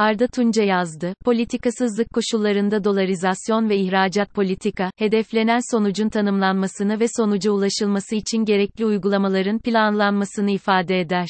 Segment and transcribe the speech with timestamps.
[0.00, 8.14] Arda Tunca yazdı, politikasızlık koşullarında dolarizasyon ve ihracat politika, hedeflenen sonucun tanımlanmasını ve sonuca ulaşılması
[8.14, 11.28] için gerekli uygulamaların planlanmasını ifade eder.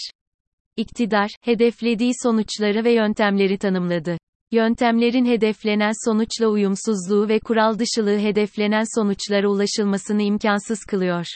[0.77, 4.19] İktidar, hedeflediği sonuçları ve yöntemleri tanımladı.
[4.53, 11.27] Yöntemlerin hedeflenen sonuçla uyumsuzluğu ve kural dışılığı hedeflenen sonuçlara ulaşılmasını imkansız kılıyor.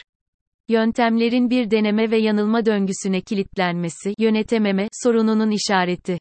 [0.67, 6.17] Yöntemlerin bir deneme ve yanılma döngüsüne kilitlenmesi, yönetememe sorununun işareti.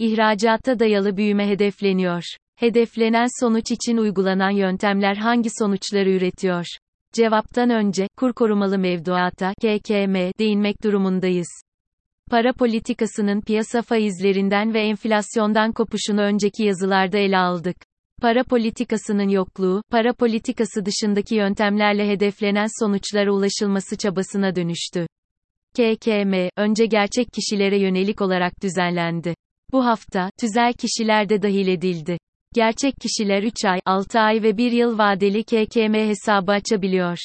[0.00, 2.22] İhracata dayalı büyüme hedefleniyor.
[2.56, 6.64] Hedeflenen sonuç için uygulanan yöntemler hangi sonuçları üretiyor?
[7.12, 11.48] Cevaptan önce, kur korumalı mevduata, KKM, değinmek durumundayız.
[12.30, 17.76] Para politikasının piyasa faizlerinden ve enflasyondan kopuşunu önceki yazılarda ele aldık.
[18.22, 25.06] Para politikasının yokluğu, para politikası dışındaki yöntemlerle hedeflenen sonuçlara ulaşılması çabasına dönüştü.
[25.74, 29.34] KKM, önce gerçek kişilere yönelik olarak düzenlendi.
[29.72, 32.18] Bu hafta, tüzel kişiler de dahil edildi.
[32.54, 37.18] Gerçek kişiler 3 ay, 6 ay ve 1 yıl vadeli KKM hesabı açabiliyor.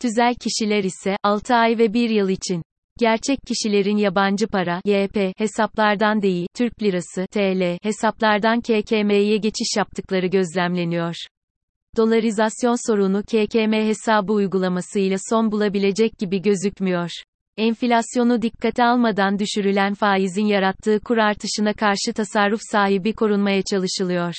[0.00, 2.62] Tüzel kişiler ise 6 ay ve 1 yıl için
[2.98, 11.14] Gerçek kişilerin yabancı para YP hesaplardan değil, Türk lirası TL hesaplardan KKM'ye geçiş yaptıkları gözlemleniyor.
[11.96, 17.10] Dolarizasyon sorunu KKM hesabı uygulamasıyla son bulabilecek gibi gözükmüyor.
[17.56, 24.34] Enflasyonu dikkate almadan düşürülen faizin yarattığı kur artışına karşı tasarruf sahibi korunmaya çalışılıyor.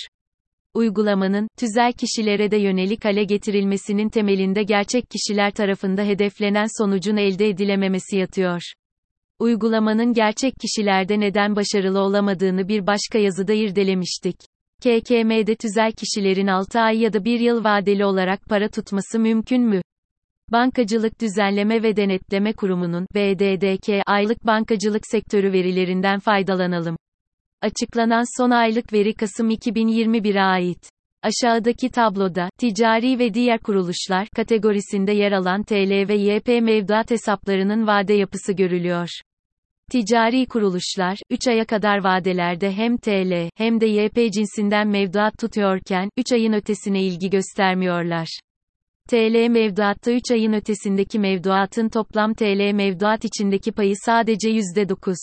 [0.74, 8.18] Uygulamanın, tüzel kişilere de yönelik hale getirilmesinin temelinde gerçek kişiler tarafında hedeflenen sonucun elde edilememesi
[8.18, 8.62] yatıyor.
[9.40, 14.36] Uygulamanın gerçek kişilerde neden başarılı olamadığını bir başka yazıda irdelemiştik.
[14.80, 19.82] KKM'de tüzel kişilerin 6 ay ya da 1 yıl vadeli olarak para tutması mümkün mü?
[20.54, 26.98] Bankacılık Düzenleme ve Denetleme Kurumu'nun BDDK aylık bankacılık sektörü verilerinden faydalanalım.
[27.62, 30.90] Açıklanan son aylık veri Kasım 2021'e ait.
[31.24, 38.14] Aşağıdaki tabloda, ticari ve diğer kuruluşlar kategorisinde yer alan TL ve YP mevduat hesaplarının vade
[38.14, 39.10] yapısı görülüyor.
[39.92, 46.32] Ticari kuruluşlar, 3 aya kadar vadelerde hem TL, hem de YP cinsinden mevduat tutuyorken, 3
[46.32, 48.40] ayın ötesine ilgi göstermiyorlar.
[49.10, 55.16] TL mevduatta 3 ayın ötesindeki mevduatın toplam TL mevduat içindeki payı sadece %9.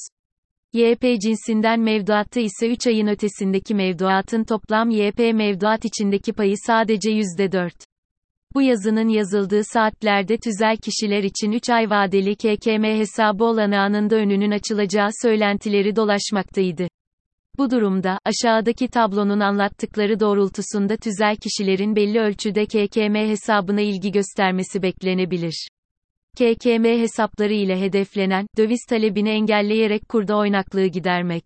[0.72, 7.70] YP cinsinden mevduatta ise 3 ayın ötesindeki mevduatın toplam YP mevduat içindeki payı sadece %4.
[8.54, 14.50] Bu yazının yazıldığı saatlerde tüzel kişiler için 3 ay vadeli KKM hesabı olanağının da önünün
[14.50, 16.88] açılacağı söylentileri dolaşmaktaydı.
[17.58, 25.68] Bu durumda, aşağıdaki tablonun anlattıkları doğrultusunda tüzel kişilerin belli ölçüde KKM hesabına ilgi göstermesi beklenebilir.
[26.36, 31.44] KKM hesapları ile hedeflenen, döviz talebini engelleyerek kurda oynaklığı gidermek.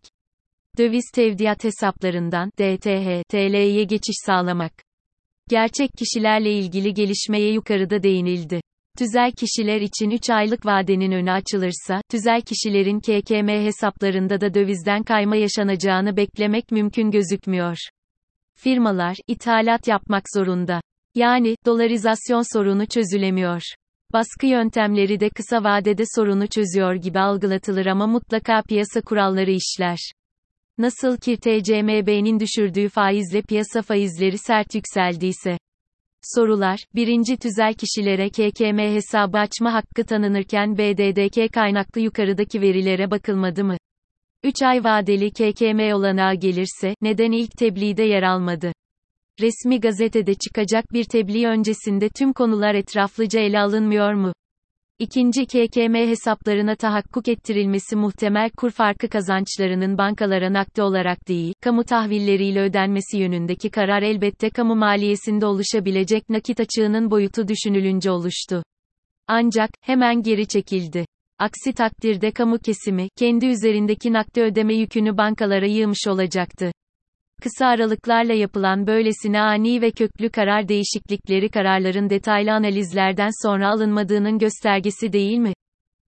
[0.79, 4.73] Döviz tevdiat hesaplarından, DTH, TL'ye geçiş sağlamak.
[5.49, 8.61] Gerçek kişilerle ilgili gelişmeye yukarıda değinildi.
[8.99, 15.37] Tüzel kişiler için 3 aylık vadenin önü açılırsa, tüzel kişilerin KKM hesaplarında da dövizden kayma
[15.37, 17.77] yaşanacağını beklemek mümkün gözükmüyor.
[18.55, 20.81] Firmalar, ithalat yapmak zorunda.
[21.15, 23.63] Yani, dolarizasyon sorunu çözülemiyor.
[24.13, 29.99] Baskı yöntemleri de kısa vadede sorunu çözüyor gibi algılatılır ama mutlaka piyasa kuralları işler.
[30.79, 35.59] Nasıl ki TCMB'nin düşürdüğü faizle piyasa faizleri sert yükseldiyse.
[36.35, 43.77] Sorular, birinci tüzel kişilere KKM hesabı açma hakkı tanınırken BDDK kaynaklı yukarıdaki verilere bakılmadı mı?
[44.43, 48.73] 3 ay vadeli KKM olanağı gelirse, neden ilk tebliğde yer almadı?
[49.41, 54.33] Resmi gazetede çıkacak bir tebliğ öncesinde tüm konular etraflıca ele alınmıyor mu?
[54.99, 62.61] İkinci KKM hesaplarına tahakkuk ettirilmesi muhtemel kur farkı kazançlarının bankalara nakde olarak değil, kamu tahvilleriyle
[62.61, 68.63] ödenmesi yönündeki karar elbette kamu maliyesinde oluşabilecek nakit açığının boyutu düşünülünce oluştu.
[69.27, 71.07] Ancak, hemen geri çekildi.
[71.39, 76.73] Aksi takdirde kamu kesimi, kendi üzerindeki nakde ödeme yükünü bankalara yığmış olacaktı.
[77.43, 85.13] Kısa aralıklarla yapılan böylesine ani ve köklü karar değişiklikleri kararların detaylı analizlerden sonra alınmadığının göstergesi
[85.13, 85.53] değil mi?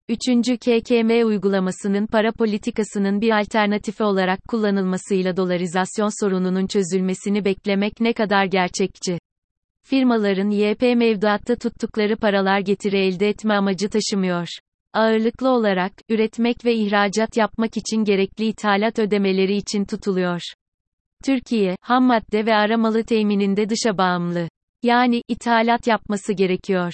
[0.10, 8.46] Üçüncü KKM uygulamasının para politikasının bir alternatifi olarak kullanılmasıyla dolarizasyon sorununun çözülmesini beklemek ne kadar
[8.46, 9.18] gerçekçi?
[9.86, 14.48] Firmaların YP mevduatta tuttukları paralar getiri elde etme amacı taşımıyor.
[14.94, 20.42] Ağırlıklı olarak, üretmek ve ihracat yapmak için gerekli ithalat ödemeleri için tutuluyor.
[21.26, 24.50] Türkiye, ham madde ve aramalı temininde dışa bağımlı.
[24.84, 26.94] Yani, ithalat yapması gerekiyor.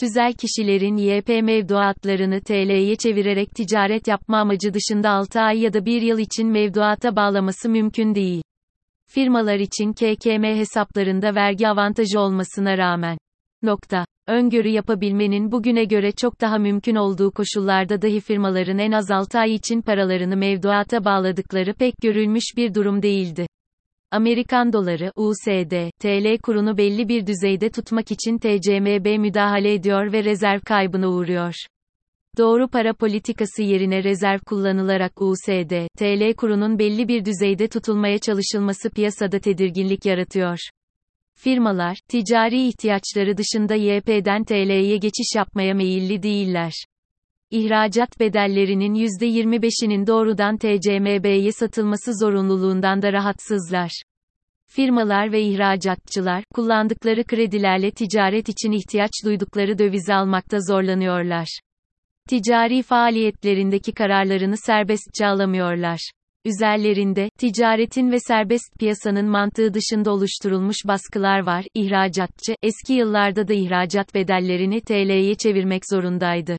[0.00, 6.02] Tüzel kişilerin YP mevduatlarını TL'ye çevirerek ticaret yapma amacı dışında 6 ay ya da 1
[6.02, 8.42] yıl için mevduata bağlaması mümkün değil.
[9.06, 13.18] Firmalar için KKM hesaplarında vergi avantajı olmasına rağmen.
[13.62, 14.04] Nokta.
[14.26, 19.54] Öngörü yapabilmenin bugüne göre çok daha mümkün olduğu koşullarda dahi firmaların en az 6 ay
[19.54, 23.46] için paralarını mevduata bağladıkları pek görülmüş bir durum değildi.
[24.12, 30.60] Amerikan doları, USD, TL kurunu belli bir düzeyde tutmak için TCMB müdahale ediyor ve rezerv
[30.60, 31.54] kaybına uğruyor.
[32.38, 39.38] Doğru para politikası yerine rezerv kullanılarak USD, TL kurunun belli bir düzeyde tutulmaya çalışılması piyasada
[39.38, 40.58] tedirginlik yaratıyor.
[41.34, 46.72] Firmalar, ticari ihtiyaçları dışında YP'den TL'ye geçiş yapmaya meyilli değiller.
[47.50, 54.02] İhracat bedellerinin %25'inin doğrudan TCMB'ye satılması zorunluluğundan da rahatsızlar.
[54.66, 61.60] Firmalar ve ihracatçılar, kullandıkları kredilerle ticaret için ihtiyaç duydukları dövizi almakta zorlanıyorlar.
[62.28, 66.10] Ticari faaliyetlerindeki kararlarını serbestçe alamıyorlar.
[66.44, 71.64] Üzerlerinde, ticaretin ve serbest piyasanın mantığı dışında oluşturulmuş baskılar var.
[71.74, 76.56] İhracatçı, eski yıllarda da ihracat bedellerini TL'ye çevirmek zorundaydı.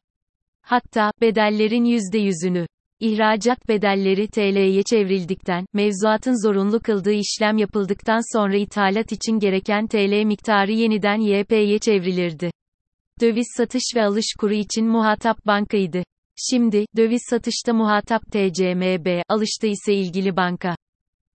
[0.64, 2.68] Hatta, bedellerin %100'ünü,
[3.00, 10.72] ihracat bedelleri TL'ye çevrildikten, mevzuatın zorunlu kıldığı işlem yapıldıktan sonra ithalat için gereken TL miktarı
[10.72, 12.52] yeniden YP'ye çevrilirdi.
[13.22, 16.04] Döviz satış ve alış kuru için muhatap bankaydı.
[16.50, 20.76] Şimdi, döviz satışta muhatap TCMB, alışta ise ilgili banka.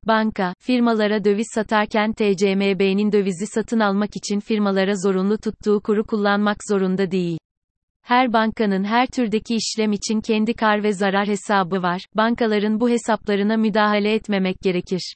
[0.07, 7.11] Banka, firmalara döviz satarken TCMB'nin dövizi satın almak için firmalara zorunlu tuttuğu kuru kullanmak zorunda
[7.11, 7.37] değil.
[8.03, 12.05] Her bankanın her türdeki işlem için kendi kar ve zarar hesabı var.
[12.15, 15.15] Bankaların bu hesaplarına müdahale etmemek gerekir.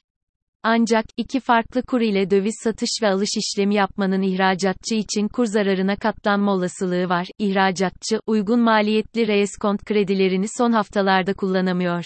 [0.62, 5.96] Ancak, iki farklı kur ile döviz satış ve alış işlemi yapmanın ihracatçı için kur zararına
[5.96, 7.26] katlanma olasılığı var.
[7.38, 12.04] İhracatçı, uygun maliyetli reeskont kredilerini son haftalarda kullanamıyor.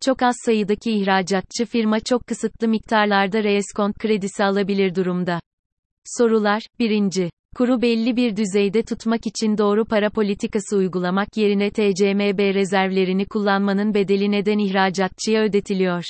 [0.00, 5.40] Çok az sayıdaki ihracatçı firma çok kısıtlı miktarlarda reeskont kredisi alabilir durumda.
[6.04, 7.30] Sorular 1.
[7.56, 14.30] Kuru belli bir düzeyde tutmak için doğru para politikası uygulamak yerine TCMB rezervlerini kullanmanın bedeli
[14.30, 16.04] neden ihracatçıya ödetiliyor?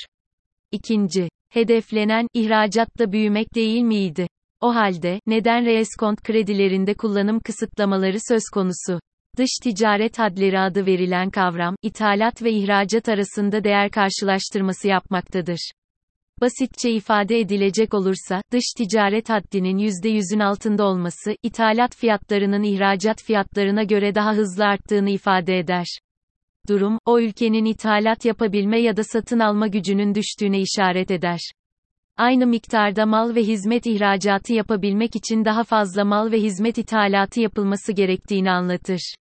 [0.72, 1.28] 2.
[1.48, 4.26] Hedeflenen, ihracatla büyümek değil miydi?
[4.60, 9.00] O halde, neden reeskont kredilerinde kullanım kısıtlamaları söz konusu?
[9.38, 15.70] Dış ticaret hadleri adı verilen kavram, ithalat ve ihracat arasında değer karşılaştırması yapmaktadır.
[16.40, 24.14] Basitçe ifade edilecek olursa, dış ticaret haddinin %100'ün altında olması, ithalat fiyatlarının ihracat fiyatlarına göre
[24.14, 25.86] daha hızlı arttığını ifade eder
[26.68, 31.40] durum, o ülkenin ithalat yapabilme ya da satın alma gücünün düştüğüne işaret eder.
[32.16, 37.92] Aynı miktarda mal ve hizmet ihracatı yapabilmek için daha fazla mal ve hizmet ithalatı yapılması
[37.92, 39.14] gerektiğini anlatır.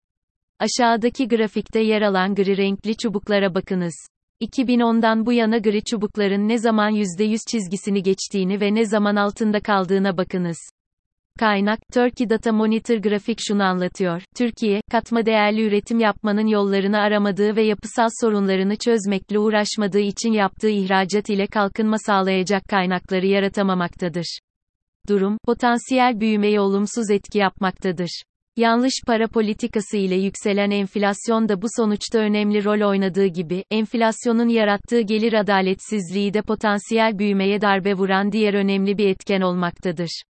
[0.59, 4.07] Aşağıdaki grafikte yer alan gri renkli çubuklara bakınız.
[4.41, 10.17] 2010'dan bu yana gri çubukların ne zaman %100 çizgisini geçtiğini ve ne zaman altında kaldığına
[10.17, 10.57] bakınız.
[11.39, 14.21] Kaynak, Turkey Data Monitor grafik şunu anlatıyor.
[14.35, 21.29] Türkiye, katma değerli üretim yapmanın yollarını aramadığı ve yapısal sorunlarını çözmekle uğraşmadığı için yaptığı ihracat
[21.29, 24.39] ile kalkınma sağlayacak kaynakları yaratamamaktadır.
[25.09, 28.23] Durum, potansiyel büyümeye olumsuz etki yapmaktadır.
[28.57, 35.01] Yanlış para politikası ile yükselen enflasyon da bu sonuçta önemli rol oynadığı gibi, enflasyonun yarattığı
[35.01, 40.21] gelir adaletsizliği de potansiyel büyümeye darbe vuran diğer önemli bir etken olmaktadır.